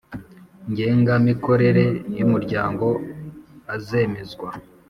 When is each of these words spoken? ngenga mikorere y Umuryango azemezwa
ngenga 0.69 1.13
mikorere 1.27 1.85
y 2.17 2.21
Umuryango 2.27 2.87
azemezwa 3.75 4.49